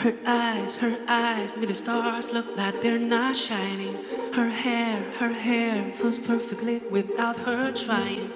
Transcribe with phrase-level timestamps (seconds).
[0.00, 3.96] Her eyes, her eyes made the stars look like they're not shining.
[4.34, 8.30] Her hair, her hair flows perfectly without her trying.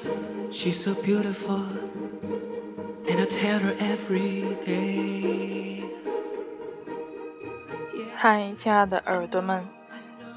[0.50, 1.62] She's so beautiful,
[3.06, 5.84] and I tell her every day.
[8.16, 9.64] 嗨，亲爱的耳朵们，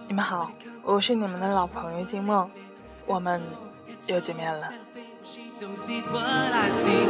[0.07, 0.51] 你们好，
[0.83, 2.49] 我是你们的老朋友金梦，
[3.05, 3.41] 我们
[4.07, 4.71] 又见面了。
[5.23, 7.07] She don't see what I see,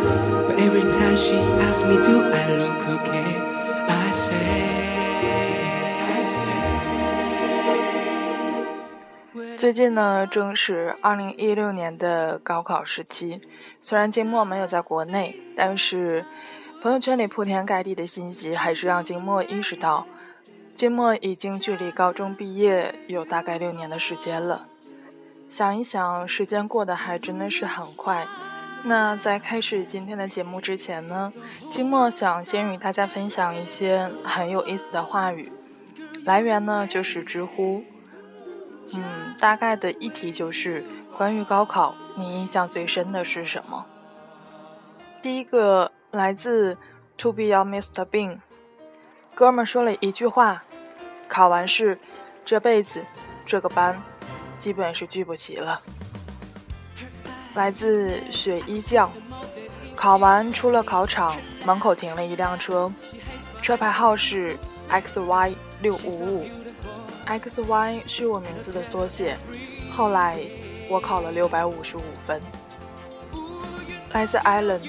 [0.48, 3.47] but every time she asks me, do I look okay?
[9.57, 13.41] 最近呢，正是二零一六年的高考时期。
[13.81, 16.25] 虽然金墨没有在国内，但是
[16.81, 20.07] 朋友圈里铺天盖地的信息，还是让金墨意识到，
[20.75, 24.69] 金墨已经距离高中毕业有大概六年的时间了。
[25.49, 28.27] 想一想，时间过得还真的是很快。
[28.85, 31.33] 那在开始今天的节目之前呢，
[31.71, 35.53] 金墨想先与大家分享一些很有意思的话语，
[36.25, 37.85] 来源呢就是知乎。
[38.95, 40.85] 嗯，大概的议题就是
[41.17, 43.85] 关于高考，你印象最深的是什么？
[45.21, 46.79] 第一个来自
[47.19, 48.07] To Be Your Mr.
[48.07, 48.39] Bean，
[49.35, 50.63] 哥们说了一句话：
[51.29, 51.99] 考完试，
[52.45, 53.05] 这辈子
[53.45, 54.01] 这个班
[54.57, 55.83] 基本是聚不齐了。
[57.59, 59.11] 来自雪衣匠，
[59.97, 62.89] 考完出了考场，门口停了一辆车，
[63.61, 64.57] 车牌号是
[64.89, 66.47] XY 六五五。
[67.27, 69.37] X Y 是我名字的缩写，
[69.91, 70.39] 后来
[70.89, 72.41] 我考了六百五十五分。
[74.13, 74.81] 来自 Allen，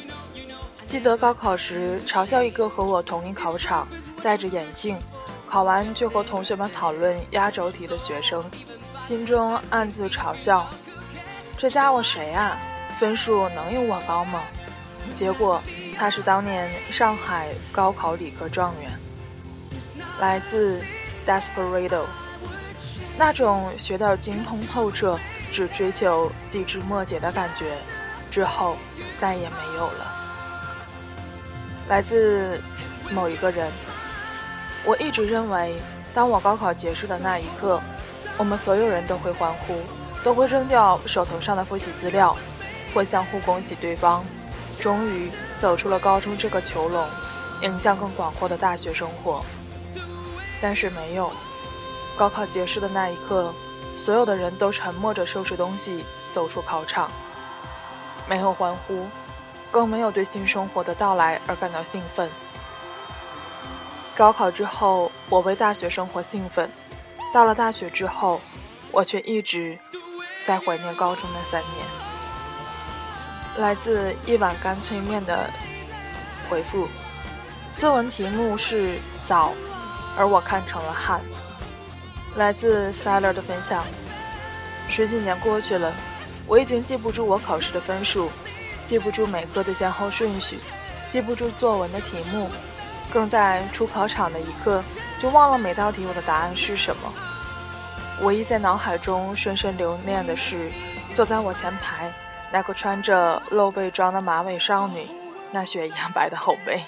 [0.86, 3.88] 记得高考时嘲笑一个和我同一考场、
[4.22, 4.95] 戴着眼镜，
[5.47, 8.45] 考完就和同学们讨论压轴题的学生，
[9.02, 10.70] 心中暗自嘲笑：
[11.59, 12.57] 这家伙谁啊？
[12.97, 14.43] 分数能有我高吗？
[15.13, 15.61] 结果
[15.97, 18.89] 他是当年上海高考理科状元。
[20.21, 20.81] 来自
[21.27, 22.05] Desperado。
[23.17, 25.19] 那种学到精通透彻，
[25.51, 27.66] 只追求细枝末节的感觉，
[28.31, 28.78] 之后
[29.17, 30.16] 再也没有了。
[31.89, 32.57] 来自
[33.11, 33.69] 某一个人，
[34.85, 35.75] 我一直认为，
[36.13, 37.81] 当我高考结束的那一刻，
[38.38, 39.81] 我们所有人都会欢呼，
[40.24, 42.35] 都会扔掉手头上的复习资料，
[42.94, 44.24] 会相互恭喜对方，
[44.80, 47.07] 终于走出了高中这个囚笼，
[47.62, 49.44] 迎向更广阔的大学生活。
[50.62, 51.31] 但是没有。
[52.18, 53.53] 高考结束的那一刻，
[53.96, 57.09] 所有的人都沉默着收拾东西走出考场，
[58.28, 59.08] 没有欢呼，
[59.72, 62.29] 更没有对新生活的到来而感到兴奋。
[64.18, 66.68] 高考之后，我为大学生活兴奋；
[67.34, 68.41] 到了大学之后，
[68.91, 69.79] 我却一直
[70.49, 71.85] 在怀念高中那三年。
[73.57, 75.47] 来自一碗干脆面的
[76.49, 76.87] 回复，
[77.77, 79.53] 作文题目是早，
[80.17, 81.21] 而我看成了旱。
[82.35, 83.83] 来自 s a l e r 的分享：
[84.89, 85.93] 十几年过去了，
[86.47, 88.31] 我已经记不住我考试的分数，
[88.83, 90.57] 记不住每科的先后顺序，
[91.11, 92.49] 记不住作文的题目，
[93.13, 94.83] 更在出考场的一刻
[95.19, 97.13] 就忘了每道题我的答案是什么。
[98.22, 100.69] 唯一在脑海中深深留念的是，
[101.13, 102.12] 坐在我前排
[102.52, 105.07] 那个穿着露背装的马尾少女，
[105.52, 106.84] 那雪一样白的后背。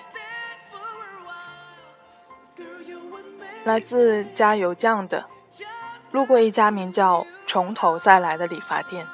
[3.64, 5.24] 来自加油酱的，
[6.12, 9.06] 路过一家名叫“从头再来”的理发店。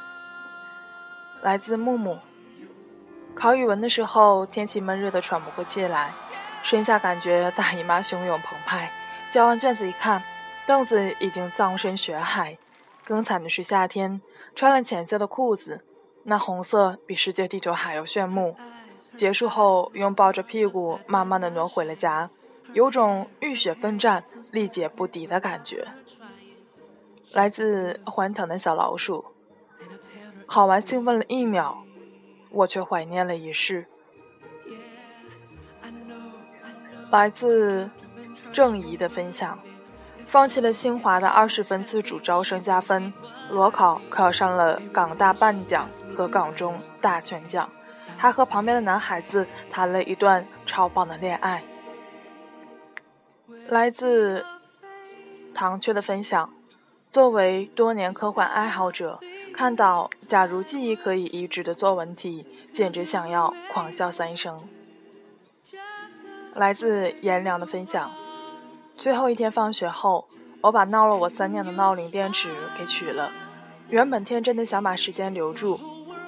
[1.42, 2.18] 来自木木，
[3.36, 6.12] 考语文的时候，天气闷热的喘不过气来，
[6.64, 8.90] 身下感觉大姨妈汹涌澎湃。
[9.30, 10.24] 交完卷子一看，
[10.68, 12.58] 凳子已经葬身血海。
[13.06, 14.22] 更惨的是夏天，
[14.54, 15.86] 穿了浅色的裤子，
[16.24, 18.58] 那红色比世界地球还要炫目。
[19.16, 22.30] 结束后，用抱着屁股慢慢的挪回了家。
[22.74, 25.88] 有种浴血奋战、力竭不敌的感觉。
[27.32, 29.24] 来自欢腾的小老鼠，
[30.46, 31.86] 考完兴奋了一秒，
[32.50, 33.86] 我却怀念了一世。
[37.10, 37.90] 来自
[38.52, 39.58] 郑怡的分享，
[40.38, 43.12] 放弃了清华的二十分自主招生加分，
[43.50, 47.68] 裸考考上了港大半奖和港中大全奖，
[48.16, 51.64] 还和旁边的男孩子谈了一段超棒的恋爱。
[53.70, 54.46] 来自
[55.56, 56.54] 唐雀的分享，
[57.10, 59.20] 作为多年科幻爱好者，
[59.56, 64.56] 看到假如记忆可以移植的作文题，简直想要狂笑三声。
[66.54, 68.12] 来自颜良的分享，
[68.98, 70.28] 最后一天放学后，
[70.62, 73.32] 我把闹了我三年的闹铃电池给取了。
[73.90, 75.80] 原本天真的想把时间留住，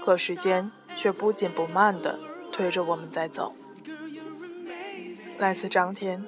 [0.05, 2.19] 可时间却不紧不慢的
[2.51, 3.53] 推着我们在走。
[5.39, 6.23] 来自张天。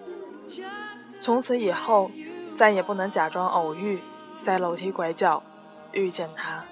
[1.19, 2.09] 从此以后，
[2.55, 4.01] 再也不能假装偶遇，
[4.41, 5.43] 在楼梯拐角
[5.91, 6.63] 遇见他。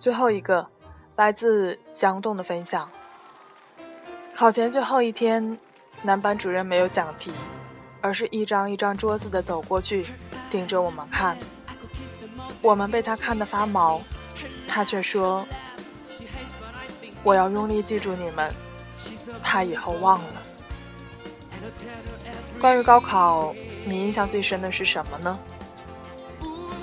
[0.00, 0.66] 最后一个，
[1.14, 2.90] 来自江栋的分享。
[4.34, 5.56] 考前最后一天，
[6.02, 7.30] 男班主任没有讲题，
[8.06, 10.06] 而是一张一张桌子的走过去，
[10.48, 11.36] 盯着我们看。
[12.62, 14.00] 我们被他看得发毛，
[14.68, 15.44] 他却说
[17.24, 18.54] ：“我要用力记住你们，
[19.42, 20.34] 怕以后忘了。”
[22.60, 23.52] 关于高考，
[23.84, 25.36] 你印象最深的是什么呢？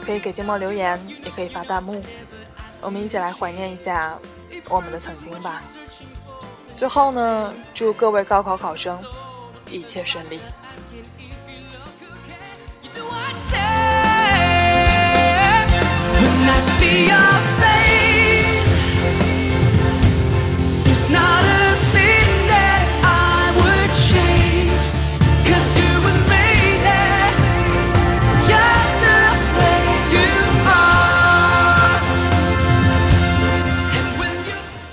[0.05, 2.03] 可以给节目留言，也可以发弹幕。
[2.81, 4.19] 我们一起来怀念一下
[4.67, 5.61] 我们的曾经吧。
[6.75, 9.01] 最后呢，祝各位高考考生
[9.69, 10.41] 一切顺利。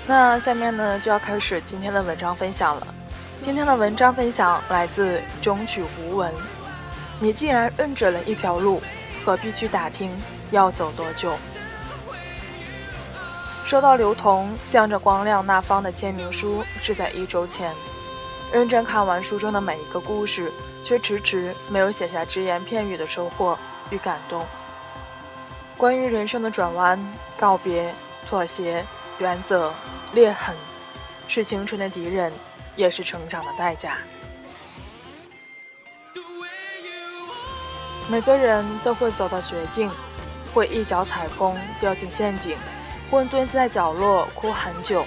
[0.07, 2.87] 那下面呢就要开始今天的文章分享了。
[3.39, 6.31] 今天的文章分享来自中曲无闻。
[7.19, 8.81] 你既然认准了一条路，
[9.25, 10.11] 何必去打听？
[10.51, 11.33] 要走多久？
[13.65, 17.73] 收到刘同向着光亮那方的签名书是在一周前。
[18.53, 20.51] 认真看完书中的每一个故事，
[20.83, 23.57] 却迟迟没有写下只言片语的收获
[23.89, 24.45] 与感动。
[25.77, 26.99] 关于人生的转弯、
[27.37, 27.93] 告别、
[28.27, 28.85] 妥协。
[29.19, 29.71] 原则、
[30.13, 30.55] 裂痕，
[31.27, 32.33] 是青春的敌人，
[32.75, 33.99] 也是成长的代价。
[38.09, 39.91] 每个人都会走到绝境，
[40.53, 42.57] 会一脚踩空，掉进陷阱，
[43.09, 45.05] 会蹲在角落哭很久，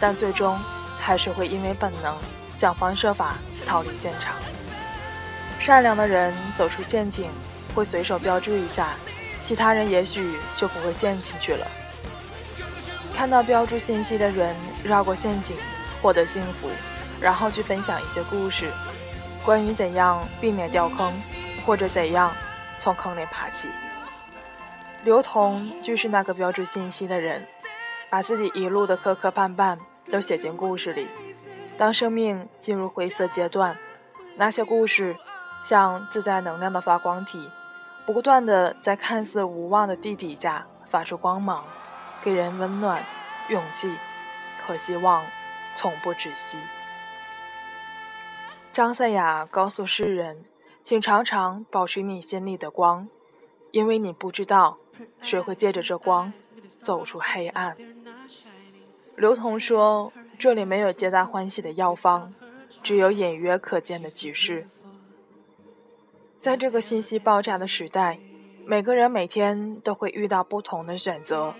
[0.00, 0.58] 但最终
[0.98, 2.16] 还是会因为本能，
[2.58, 4.34] 想方设法逃离现场。
[5.58, 7.30] 善良的人走出陷阱，
[7.74, 8.94] 会随手标注一下，
[9.40, 11.66] 其他人也许就不会陷进去了。
[13.14, 15.56] 看到标注信息的人绕过陷阱
[16.00, 16.68] 获得幸福，
[17.20, 18.70] 然后去分享一些故事，
[19.44, 21.12] 关于怎样避免掉坑，
[21.66, 22.32] 或者怎样
[22.78, 23.68] 从坑里爬起。
[25.02, 27.46] 刘同就是那个标注信息的人，
[28.10, 29.78] 把自己一路的磕磕绊绊
[30.10, 31.06] 都写进故事里。
[31.78, 33.74] 当生命进入灰色阶段，
[34.36, 35.16] 那些故事
[35.62, 37.48] 像自带能量的发光体，
[38.04, 41.64] 不断的在看似无望的地底下发出光芒。
[42.22, 43.02] 给人温暖、
[43.48, 43.90] 勇气
[44.66, 45.24] 和希望，
[45.74, 46.58] 从不止息。
[48.70, 50.44] 张赛亚告诉世人
[50.84, 53.08] ：“请常常保持你心里的光，
[53.70, 54.76] 因为你不知道
[55.22, 56.32] 谁会借着这光
[56.80, 57.76] 走出黑暗。”
[59.16, 62.32] 刘同说：“这里没有皆大欢喜的药方，
[62.82, 64.66] 只有隐约可见的启示。”
[66.40, 68.18] 在这个信息爆炸的时代，
[68.64, 71.52] 每个人每天都会遇到不同的选择。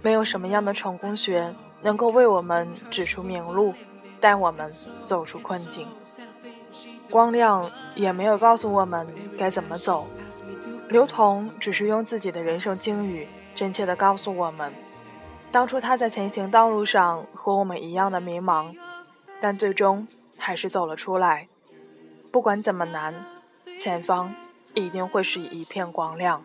[0.00, 3.74] 没有什么样的成功学能够为我们指出明路，
[4.20, 4.72] 带我们
[5.04, 5.86] 走出困境。
[7.10, 9.06] 光亮也没有告诉我们
[9.36, 10.06] 该怎么走。
[10.88, 14.72] 刘同只是用自己的人生境遇，真切地告诉我们：
[15.50, 18.74] 当初他在前行道路上和我们一样的迷茫，
[19.40, 20.06] 但最终
[20.38, 21.48] 还是走了出来。
[22.30, 23.14] 不管怎么难，
[23.78, 24.34] 前方
[24.74, 26.44] 一定会是一片光亮。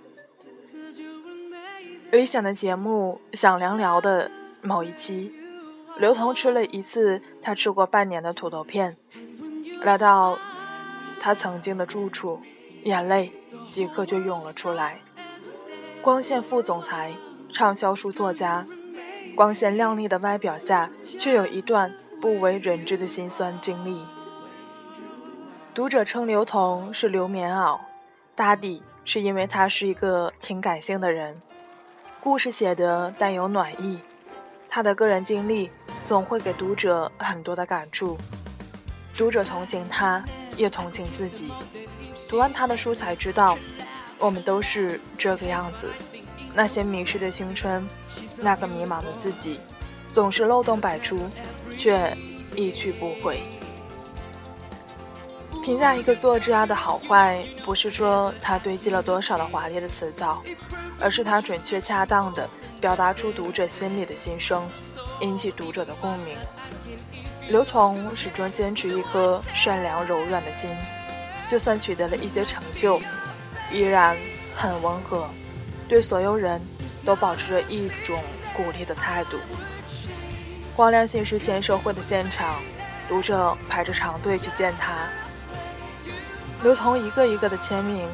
[2.11, 5.31] 理想的节目，想聊聊的某一期，
[5.97, 8.97] 刘同吃了一次他吃过半年的土豆片，
[9.83, 10.37] 来到
[11.19, 12.41] 他曾经的住处，
[12.83, 13.31] 眼泪
[13.67, 14.99] 即刻就涌了出来。
[16.01, 17.11] 光线副总裁，
[17.53, 18.65] 畅销书作家，
[19.35, 20.89] 光鲜亮丽的外表下，
[21.19, 24.03] 却有一段不为人知的辛酸经历。
[25.73, 27.79] 读者称刘同是刘棉袄，
[28.35, 31.41] 大抵是因为他是一个挺感性的人。
[32.19, 33.99] 故事写得带有暖意，
[34.69, 35.71] 他的个人经历
[36.03, 38.17] 总会给读者很多的感触，
[39.17, 40.23] 读者同情他，
[40.57, 41.51] 也同情自己。
[42.31, 43.57] 读完他的书才知道，
[44.17, 45.89] 我们都是这个样子。
[46.55, 47.85] 那些迷失的青春，
[48.37, 49.59] 那个迷茫的自己，
[50.13, 51.29] 总是漏洞百出，
[51.77, 52.15] 却
[52.55, 53.43] 一去不回。
[55.61, 60.41] 评价一个作家的好坏，不是说他堆积了多少的华丽的词藻。
[61.01, 62.47] 而是他准确恰当的
[62.79, 64.65] 表达出读者心里的心声，
[65.19, 66.37] 引起读者的共鸣。
[67.49, 70.69] 刘同始终坚持一颗善良柔软的心，
[71.51, 73.01] 就算取得了一些成就，
[73.73, 74.15] 依然
[74.55, 75.29] 很温和，
[75.85, 76.61] 对所有人
[77.03, 78.23] 都保持着一种
[78.55, 79.37] 鼓励的态度。
[80.77, 82.55] 光亮新诗签售会的现场，
[83.09, 84.93] 读者排着长队去见他。
[86.63, 88.07] 刘同一个一个的签名，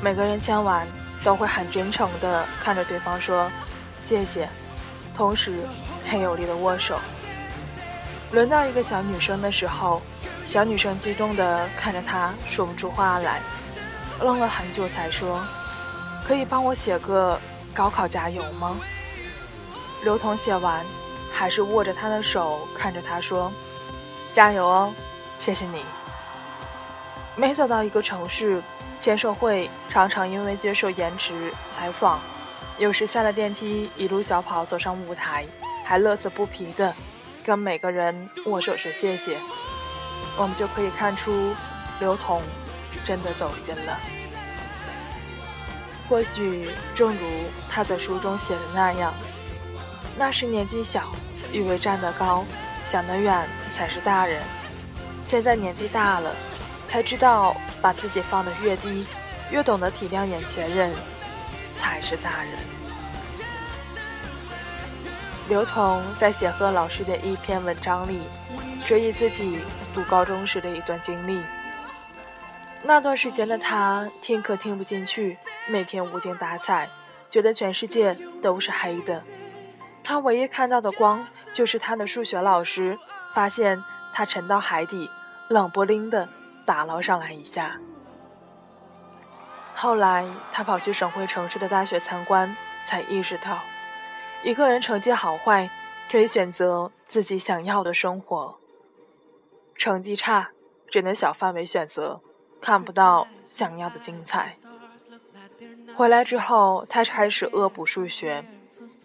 [0.00, 0.86] 每个人签完
[1.24, 3.50] 都会很真诚的看着对方说
[4.00, 4.48] 谢谢，
[5.12, 5.58] 同时
[6.08, 7.00] 很有力的握手。
[8.30, 10.00] 轮到一个小女生的时候，
[10.46, 13.40] 小女生激动的看着他说不出话来，
[14.20, 15.44] 愣了很久才说
[16.24, 17.38] ：“可以帮我写个
[17.74, 18.76] 高考加油吗？”
[20.04, 20.86] 刘同写完，
[21.32, 23.52] 还是握着他的手看着他说
[24.32, 24.94] ：“加油哦，
[25.36, 25.82] 谢谢你。”
[27.34, 28.62] 每走到一个城市，
[29.00, 32.20] 签售会常常因为接受延迟采访，
[32.78, 35.44] 有时下了电梯一路小跑走上舞台，
[35.84, 36.94] 还乐此不疲的
[37.44, 39.36] 跟每个人握手说谢谢。
[40.36, 41.54] 我们就可以看出，
[42.00, 42.42] 刘同
[43.04, 43.98] 真的走心了。
[46.08, 47.26] 或许正如
[47.70, 49.12] 他在书中写的那样，
[50.16, 51.12] 那时年纪小，
[51.52, 52.44] 以为站得高，
[52.84, 54.42] 想得远才是大人。
[55.26, 56.34] 现在年纪大了。
[56.88, 59.04] 才知道，把自己放得越低，
[59.50, 60.92] 越懂得体谅眼前人，
[61.74, 62.75] 才是大人。
[65.48, 68.20] 刘同在写贺老师的一篇文章里，
[68.84, 69.60] 追忆自己
[69.94, 71.40] 读高中时的一段经历。
[72.82, 75.38] 那段时间的他，听课听不进去，
[75.68, 76.88] 每天无精打采，
[77.28, 79.22] 觉得全世界都是黑的。
[80.02, 82.98] 他唯一看到的光，就是他的数学老师
[83.32, 83.80] 发现
[84.12, 85.08] 他沉到海底，
[85.48, 86.28] 冷不丁的。
[86.64, 87.76] 打捞上来一下。
[89.76, 93.60] 后来他跑去省会城市的大学参观，才意识到，
[94.46, 95.68] 一个人成绩好坏
[96.08, 98.56] 可以选择自己想要的生活。
[99.74, 100.50] 成绩差
[100.86, 102.20] 只能小范围选择，
[102.60, 104.54] 看不到想要的精彩。
[105.96, 108.44] 回来之后，他开始恶补数学，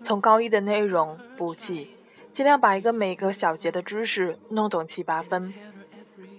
[0.04, 1.98] 从高一的内容补起，
[2.32, 5.52] 尽量把一个每个小节的知识弄懂七八分，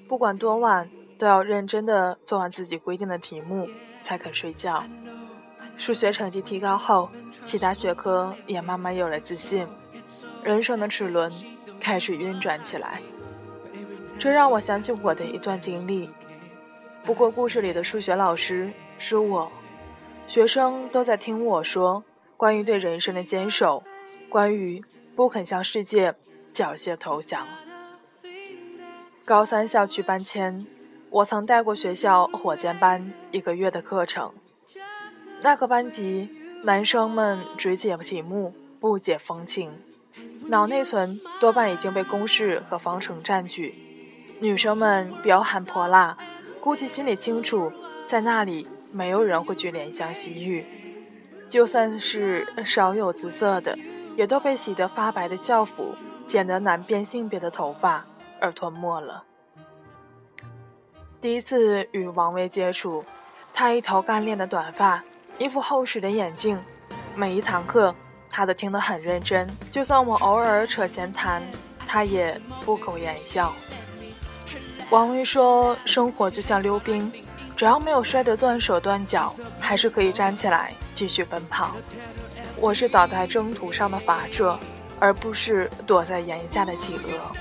[0.07, 0.89] 不管多晚。
[1.19, 3.69] 都要认真的做完自己规定的题目
[4.01, 4.83] 才肯睡觉。
[5.77, 7.11] 数学成绩提高后，
[7.45, 9.67] 其他学科也慢慢有了自信，
[10.43, 11.33] 人生的齿轮
[11.81, 13.01] 开始运转起来。
[14.19, 16.09] 这让我想起我的一段经历。
[17.03, 19.51] 不过故事里的数学老师是我，
[20.29, 22.05] 学生都在听我说
[22.37, 23.83] 关于对人生的坚守，
[24.29, 24.83] 关于
[25.17, 26.15] 不肯向世界
[26.53, 27.49] 缴械投降。
[29.25, 30.65] 高三校区搬迁。
[31.11, 34.33] 我曾带过学校火箭班一个月的课程，
[35.43, 36.29] 那个班级
[36.63, 39.73] 男生们只解题目不解风情，
[40.47, 43.75] 脑内存多半已经被公式和方程占据；
[44.41, 46.17] 女生们彪悍泼辣，
[46.61, 47.73] 估计心里清楚，
[48.07, 50.65] 在那里没有人会去怜香惜玉，
[51.49, 53.77] 就算是少有姿色的，
[54.15, 55.97] 也都被洗得发白的校服、
[56.27, 58.05] 剪得难辨性别的头发
[58.41, 59.25] 而吞没了。
[61.21, 63.05] 第一次与王威接触，
[63.53, 65.05] 他一头干练的短发，
[65.43, 66.57] 一副厚实的眼镜。
[67.17, 67.93] 每一堂课，
[68.31, 69.45] 他都听得很认真。
[69.73, 71.43] 就算我偶尔扯闲谈，
[71.85, 73.53] 他也不苟言笑。
[74.91, 77.13] 王威说：“生活就像溜冰，
[77.57, 81.75] 只要没有摔得断手断脚，还是可以站起来继续奔跑。
[82.57, 84.57] 我是倒在征途上的法者，
[85.01, 87.33] 而不是躲在檐下的企鹅。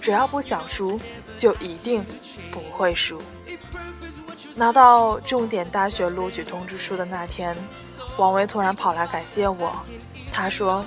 [0.00, 0.98] 只要不想输。”
[1.36, 2.06] 就一定
[2.52, 3.20] 不会输。
[4.56, 7.56] 拿到重点大学录取通知书的那天，
[8.16, 9.72] 王维突然跑来感谢我。
[10.32, 10.84] 他说：“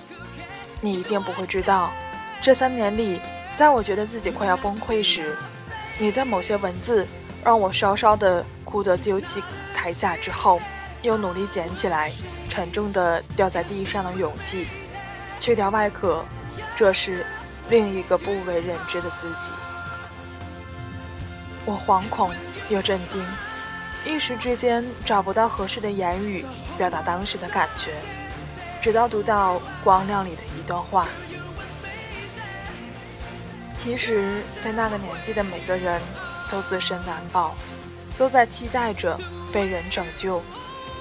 [0.79, 1.91] 你一定不会知道，
[2.39, 3.19] 这三年里，
[3.57, 5.35] 在我觉得自己快要崩溃时，
[5.99, 7.05] 你的某些文字
[7.43, 9.43] 让我稍稍的哭得丢弃
[9.75, 10.61] 铠甲之后，
[11.01, 12.09] 又努力捡起来
[12.49, 14.65] 沉重的掉在地上的勇气。
[15.41, 16.23] 去掉外壳，
[16.77, 17.25] 这是
[17.67, 19.51] 另一个不为人知的自己。”
[21.65, 22.31] 我惶恐
[22.69, 23.21] 又震惊，
[24.07, 26.45] 一时之间找不到合适的言语
[26.77, 27.91] 表达当时的感觉，
[28.81, 31.07] 直到读到《光亮》里的一段话。
[33.77, 36.01] 其实，在那个年纪的每个人
[36.49, 37.53] 都自身难保，
[38.17, 39.19] 都在期待着
[39.51, 40.41] 被人拯救。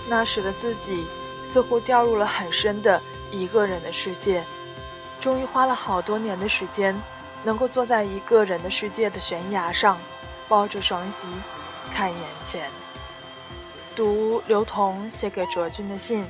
[0.08, 1.06] 那时的自己
[1.44, 4.44] 似乎掉入了很深的一个人的世界，
[5.20, 7.00] 终于花了好多年的时间，
[7.44, 9.96] 能够坐在一个人的世界的悬崖上。
[10.48, 11.26] 抱着双膝，
[11.92, 12.70] 看眼前。
[13.96, 16.24] 读刘同写给卓君的信，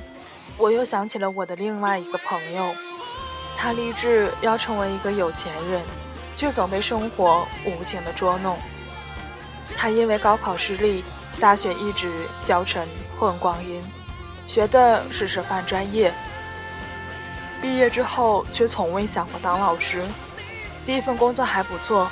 [0.57, 2.73] 我又想起了我的另外一个朋友。
[3.57, 5.81] 他立志要成为一个有钱人，
[6.35, 8.57] 却总被生活无情的捉弄。
[9.75, 11.03] 他因为高考失利，
[11.41, 12.09] 大学一直
[12.39, 13.83] 消沉混光阴，
[14.47, 16.13] 学的是师范专业。
[17.61, 20.05] 毕业之后，却从未想过当老师。
[20.85, 22.09] 第一份工作还不错。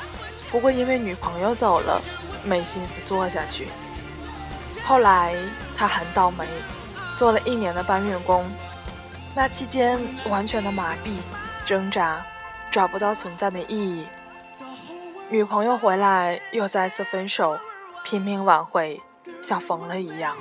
[0.52, 2.02] 不过因为女朋友走了，
[2.44, 3.70] 没心思做下去。
[4.86, 5.36] 后来
[5.76, 6.48] 他很倒霉，
[7.18, 8.46] 做了一年的搬运工，
[9.34, 10.00] 那期间
[10.30, 11.18] 完全的麻痹、
[11.66, 12.24] 挣扎，
[12.70, 14.06] 找不到存在的意义。
[15.28, 17.58] 女朋友回来又再次分手，
[18.04, 19.02] 拼命挽回，
[19.42, 20.38] 像疯了一样。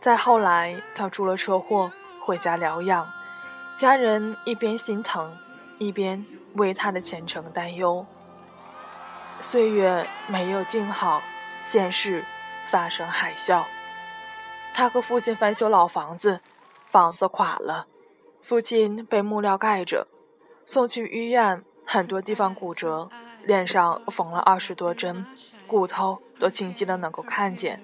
[0.00, 1.92] 再后来，他出了车祸，
[2.24, 3.08] 回家疗养，
[3.76, 5.32] 家人一边心疼，
[5.78, 8.04] 一边为他的前程担忧。
[9.40, 11.22] 岁月没有静好，
[11.62, 12.24] 现实
[12.74, 13.62] 发生海啸。
[14.74, 16.40] 他和父亲翻修老房子，
[16.88, 17.86] 房子垮了，
[18.42, 20.08] 父亲被木料盖着，
[20.66, 21.62] 送去医院。
[21.86, 23.08] 很多地方骨折，
[23.44, 25.24] 脸上缝了二十多针，
[25.68, 27.80] 骨头都清晰的能够看见。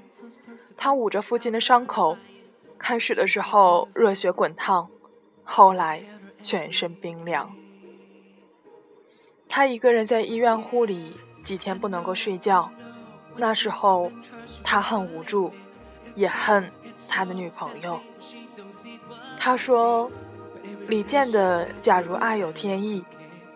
[0.77, 2.19] 他捂着父亲的伤口，
[2.77, 4.91] 开始的时候热血滚烫，
[5.45, 6.03] 后来
[6.43, 7.55] 全身冰凉。
[9.49, 12.73] 他一个人在医院护理，几天不能够睡觉。
[13.37, 14.11] 那时候，
[14.63, 15.53] 他很无助，
[16.15, 16.71] 也恨
[17.09, 18.01] 他的女朋友。
[19.39, 20.11] 他说
[20.89, 23.01] ：“李健的《假如爱有天意》。”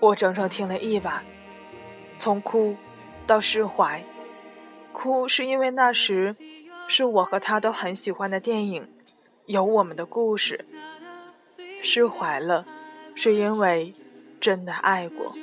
[0.00, 1.24] 我整整听了一晚，
[2.18, 2.76] 从哭
[3.26, 4.04] 到释怀。
[4.92, 6.36] 哭是因为那时
[6.88, 8.86] 是我和他都很喜欢的电影，
[9.46, 10.66] 有我们的故事。
[11.82, 12.66] 释怀了，
[13.14, 13.94] 是因为
[14.40, 15.34] 真的爱过。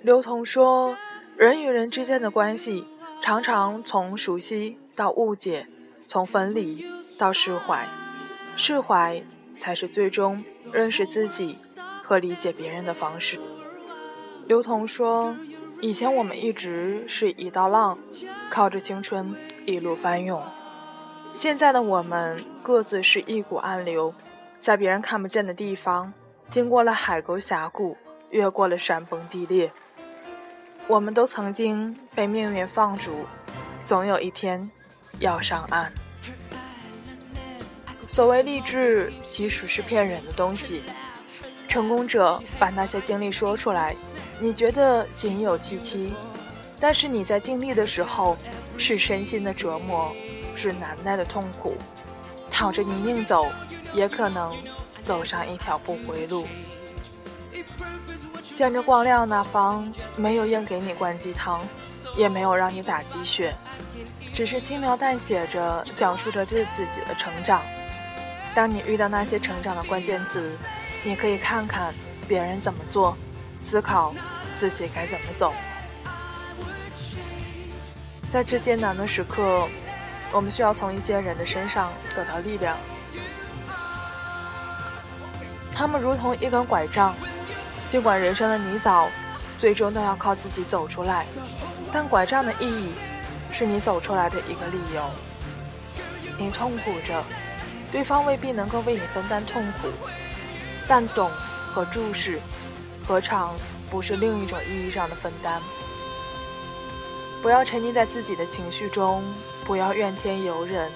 [0.00, 0.96] 刘同说，
[1.36, 2.86] 人与人之间的关系
[3.20, 5.66] 常常从熟悉到误解，
[6.00, 6.84] 从分离
[7.18, 7.86] 到释怀，
[8.56, 9.22] 释怀
[9.58, 11.56] 才是最终认识自己。
[12.02, 13.38] 和理解别人的方式。
[14.48, 15.32] 刘同说
[15.80, 17.96] ：“以前我们一直是一道浪，
[18.50, 19.32] 靠着青春
[19.64, 20.42] 一路翻涌。
[21.34, 24.12] 现在的我们各自是一股暗流，
[24.60, 26.12] 在别人看不见的地方，
[26.50, 27.96] 经过了海沟峡谷，
[28.30, 29.70] 越过了山崩地裂。
[30.90, 33.24] 我们都曾经被命运放逐，
[33.84, 34.68] 总有一天
[35.20, 35.92] 要上岸。
[38.08, 40.82] 所谓励志，其实是骗人的东西。”
[41.68, 43.94] 成功者把那些经历说出来，
[44.40, 46.12] 你觉得仅有其七，
[46.80, 48.36] 但是你在经历的时候，
[48.76, 50.12] 是身心的折磨，
[50.56, 51.76] 是难耐的痛苦。
[52.50, 53.46] 躺着泥泞走，
[53.94, 54.52] 也可能
[55.04, 56.48] 走上一条不归路。
[58.60, 61.62] 见着光亮那方，没有硬给你灌鸡汤，
[62.14, 63.54] 也没有让你打鸡血，
[64.34, 67.62] 只是轻描淡写着讲述着自自己的成长。
[68.54, 70.54] 当你遇到那些成长的关键词。
[71.02, 71.94] 你可以看看
[72.28, 73.16] 别人怎么做，
[73.58, 74.14] 思考
[74.54, 75.54] 自己该怎么走。
[78.28, 79.66] 在这艰难的时刻，
[80.30, 82.76] 我们需要从一些人的身上得到力量。
[85.74, 87.14] 他们如同一根拐杖，
[87.90, 89.08] 尽管人生的泥沼
[89.58, 91.26] 最终都要靠自己走出来，
[91.92, 92.92] 但拐杖的意义
[93.50, 95.10] 是你走出来的一个理由。
[96.38, 97.20] 你痛苦着，
[97.90, 99.88] 对方未必能够为你分担痛苦。
[100.86, 101.28] 但懂
[101.74, 102.38] 和注视，
[103.08, 103.56] 何尝
[103.90, 105.60] 不是另一种意义上的分担？
[107.42, 109.24] 不要沉溺在自己的情绪中，
[109.64, 110.92] 不要怨天尤人，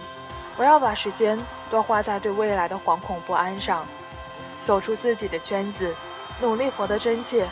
[0.57, 1.37] 不要把时间
[1.73, 3.85] 多花在对未来的惶恐不安上。
[4.63, 5.95] 走出自己的圈子，
[6.40, 7.49] 努力活得真切，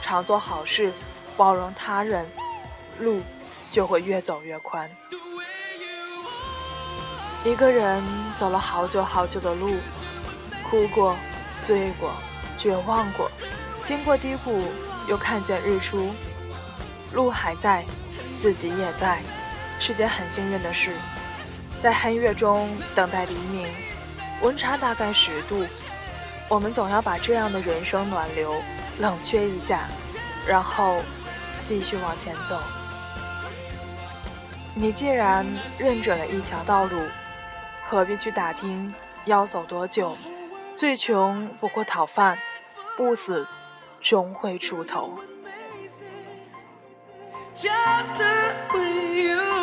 [0.00, 0.92] 常做好事，
[1.36, 2.26] 包容他人，
[2.98, 3.20] 路
[3.70, 4.90] 就会越走越宽。
[7.44, 8.02] 一个人
[8.36, 9.74] 走了好久好久的路，
[10.68, 11.16] 哭过。
[11.64, 12.12] 醉过，
[12.58, 13.30] 绝望过，
[13.84, 14.64] 经过低谷，
[15.06, 16.10] 又看见日出。
[17.12, 17.84] 路还在，
[18.40, 19.22] 自己也在，
[19.78, 20.90] 是件很幸运的事。
[21.78, 23.68] 在黑夜中等待黎明，
[24.40, 25.64] 温差大概十度，
[26.52, 28.54] 我们总要把这样的人生暖流
[28.98, 29.88] 冷却一下，
[30.46, 30.98] 然后
[31.64, 32.60] 继续往前走。
[34.74, 35.46] 你既然
[35.78, 37.00] 认准了一条道路，
[37.88, 38.92] 何必去打听
[39.24, 40.14] 要走多久？
[40.76, 42.36] 最穷不过讨饭，
[42.98, 43.48] 不死
[44.02, 45.18] 终会出头。
[47.54, 48.18] Just
[48.74, 49.61] with you.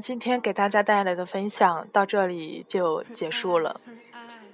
[0.00, 3.76] 今天给大家带来的分享到这里就结束了。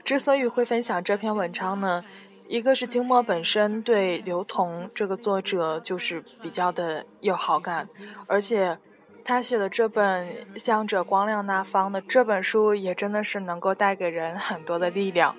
[0.04, 2.04] 之所以会分享这篇文章呢，
[2.48, 7.88] 一个是金墨本身对刘同这个作者就是比较的有好感，
[8.26, 8.76] 而且
[9.24, 10.26] 他写的这本
[10.58, 15.34] 《向着光亮那方》的这本书也真的是能够带给人很多的力量。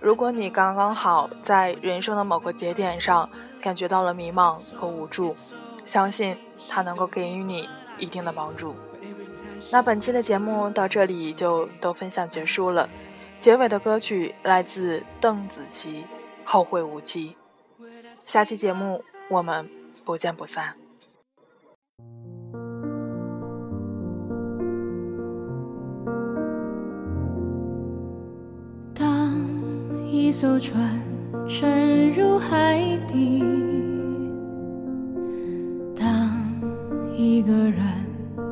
[0.00, 3.28] 如果你刚刚好在人生的某个节点上
[3.60, 5.34] 感觉到了迷茫和无助，
[5.84, 6.36] 相信
[6.68, 8.74] 它能够给予你一定的帮助。
[9.72, 12.88] 那本期的节目到这里就都分享结束了，
[13.40, 16.02] 结尾的歌曲来自邓紫棋，
[16.44, 17.36] 《后会无期》。
[18.14, 19.68] 下期节目我们
[20.04, 20.74] 不见不散。
[28.94, 29.34] 当
[30.06, 30.98] 一艘船
[31.46, 33.42] 沉入海底，
[35.94, 36.30] 当
[37.14, 38.05] 一个人。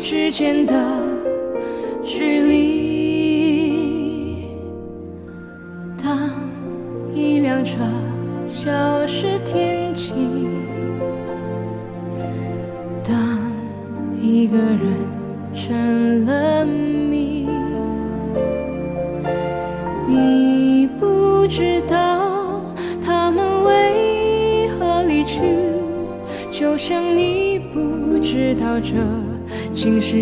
[0.00, 1.02] 之间的
[2.02, 2.78] 距离。
[6.02, 6.30] 当
[7.14, 7.80] 一辆车
[8.46, 9.77] 消失天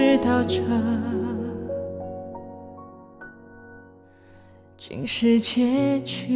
[0.00, 0.62] 知道这
[4.78, 6.26] 竟是结局。